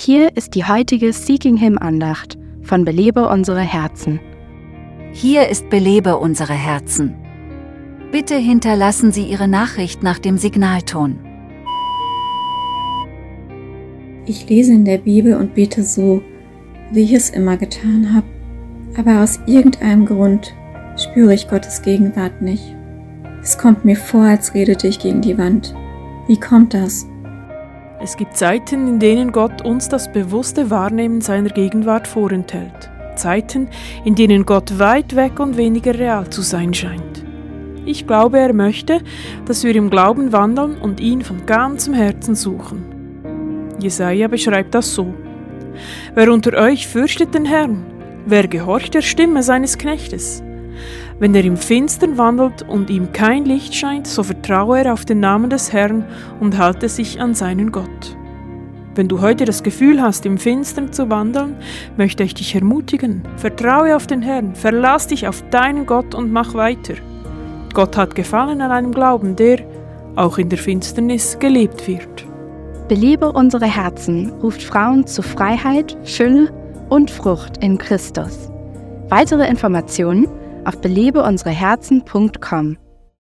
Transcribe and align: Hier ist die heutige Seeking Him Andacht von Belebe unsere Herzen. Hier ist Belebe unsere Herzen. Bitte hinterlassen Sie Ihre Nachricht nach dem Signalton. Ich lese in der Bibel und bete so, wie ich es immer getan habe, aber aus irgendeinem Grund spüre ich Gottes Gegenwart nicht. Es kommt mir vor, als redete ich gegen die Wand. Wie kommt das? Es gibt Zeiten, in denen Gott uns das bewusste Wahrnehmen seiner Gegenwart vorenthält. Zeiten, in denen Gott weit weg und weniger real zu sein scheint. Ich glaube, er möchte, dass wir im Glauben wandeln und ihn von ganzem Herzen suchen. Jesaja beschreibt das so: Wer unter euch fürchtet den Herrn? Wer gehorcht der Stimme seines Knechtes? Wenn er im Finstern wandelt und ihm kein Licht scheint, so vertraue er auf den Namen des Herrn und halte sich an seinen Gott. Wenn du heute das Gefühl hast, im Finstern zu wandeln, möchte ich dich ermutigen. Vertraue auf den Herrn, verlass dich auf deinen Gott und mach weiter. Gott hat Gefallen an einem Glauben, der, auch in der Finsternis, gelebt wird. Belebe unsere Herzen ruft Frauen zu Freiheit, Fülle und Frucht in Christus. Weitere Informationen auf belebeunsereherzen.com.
Hier 0.00 0.36
ist 0.36 0.54
die 0.54 0.64
heutige 0.64 1.12
Seeking 1.12 1.56
Him 1.56 1.76
Andacht 1.76 2.38
von 2.62 2.84
Belebe 2.84 3.28
unsere 3.28 3.62
Herzen. 3.62 4.20
Hier 5.12 5.48
ist 5.48 5.70
Belebe 5.70 6.18
unsere 6.18 6.52
Herzen. 6.52 7.16
Bitte 8.12 8.36
hinterlassen 8.36 9.10
Sie 9.10 9.24
Ihre 9.24 9.48
Nachricht 9.48 10.04
nach 10.04 10.20
dem 10.20 10.38
Signalton. 10.38 11.18
Ich 14.24 14.48
lese 14.48 14.72
in 14.72 14.84
der 14.84 14.98
Bibel 14.98 15.34
und 15.34 15.56
bete 15.56 15.82
so, 15.82 16.22
wie 16.92 17.02
ich 17.02 17.12
es 17.12 17.30
immer 17.30 17.56
getan 17.56 18.14
habe, 18.14 18.26
aber 18.96 19.24
aus 19.24 19.40
irgendeinem 19.46 20.06
Grund 20.06 20.54
spüre 20.96 21.34
ich 21.34 21.48
Gottes 21.48 21.82
Gegenwart 21.82 22.40
nicht. 22.40 22.76
Es 23.42 23.58
kommt 23.58 23.84
mir 23.84 23.96
vor, 23.96 24.22
als 24.22 24.54
redete 24.54 24.86
ich 24.86 25.00
gegen 25.00 25.22
die 25.22 25.36
Wand. 25.36 25.74
Wie 26.28 26.38
kommt 26.38 26.72
das? 26.72 27.04
Es 28.00 28.16
gibt 28.16 28.36
Zeiten, 28.36 28.86
in 28.86 29.00
denen 29.00 29.32
Gott 29.32 29.62
uns 29.64 29.88
das 29.88 30.12
bewusste 30.12 30.70
Wahrnehmen 30.70 31.20
seiner 31.20 31.50
Gegenwart 31.50 32.06
vorenthält. 32.06 32.90
Zeiten, 33.16 33.68
in 34.04 34.14
denen 34.14 34.46
Gott 34.46 34.78
weit 34.78 35.16
weg 35.16 35.40
und 35.40 35.56
weniger 35.56 35.98
real 35.98 36.30
zu 36.30 36.42
sein 36.42 36.72
scheint. 36.72 37.24
Ich 37.86 38.06
glaube, 38.06 38.38
er 38.38 38.52
möchte, 38.52 39.00
dass 39.46 39.64
wir 39.64 39.74
im 39.74 39.90
Glauben 39.90 40.30
wandeln 40.30 40.76
und 40.76 41.00
ihn 41.00 41.22
von 41.22 41.44
ganzem 41.44 41.92
Herzen 41.92 42.36
suchen. 42.36 42.84
Jesaja 43.80 44.28
beschreibt 44.28 44.74
das 44.74 44.94
so: 44.94 45.12
Wer 46.14 46.32
unter 46.32 46.56
euch 46.56 46.86
fürchtet 46.86 47.34
den 47.34 47.46
Herrn? 47.46 47.84
Wer 48.26 48.46
gehorcht 48.46 48.94
der 48.94 49.02
Stimme 49.02 49.42
seines 49.42 49.76
Knechtes? 49.76 50.42
Wenn 51.20 51.34
er 51.34 51.44
im 51.44 51.56
Finstern 51.56 52.16
wandelt 52.16 52.62
und 52.62 52.90
ihm 52.90 53.12
kein 53.12 53.44
Licht 53.44 53.74
scheint, 53.74 54.06
so 54.06 54.22
vertraue 54.22 54.84
er 54.84 54.92
auf 54.92 55.04
den 55.04 55.18
Namen 55.18 55.50
des 55.50 55.72
Herrn 55.72 56.04
und 56.38 56.58
halte 56.58 56.88
sich 56.88 57.20
an 57.20 57.34
seinen 57.34 57.72
Gott. 57.72 58.16
Wenn 58.94 59.08
du 59.08 59.20
heute 59.20 59.44
das 59.44 59.64
Gefühl 59.64 60.00
hast, 60.00 60.26
im 60.26 60.38
Finstern 60.38 60.92
zu 60.92 61.10
wandeln, 61.10 61.56
möchte 61.96 62.22
ich 62.22 62.34
dich 62.34 62.54
ermutigen. 62.54 63.22
Vertraue 63.36 63.96
auf 63.96 64.06
den 64.06 64.22
Herrn, 64.22 64.54
verlass 64.54 65.08
dich 65.08 65.26
auf 65.26 65.42
deinen 65.50 65.86
Gott 65.86 66.14
und 66.14 66.32
mach 66.32 66.54
weiter. 66.54 66.94
Gott 67.74 67.96
hat 67.96 68.14
Gefallen 68.14 68.60
an 68.60 68.70
einem 68.70 68.92
Glauben, 68.92 69.34
der, 69.34 69.58
auch 70.14 70.38
in 70.38 70.48
der 70.48 70.58
Finsternis, 70.58 71.36
gelebt 71.38 71.86
wird. 71.88 72.26
Belebe 72.88 73.32
unsere 73.32 73.66
Herzen 73.66 74.32
ruft 74.40 74.62
Frauen 74.62 75.06
zu 75.06 75.22
Freiheit, 75.22 75.96
Fülle 76.04 76.52
und 76.88 77.10
Frucht 77.10 77.58
in 77.62 77.76
Christus. 77.76 78.50
Weitere 79.08 79.48
Informationen 79.48 80.26
auf 80.68 80.80
belebeunsereherzen.com. 80.80 82.87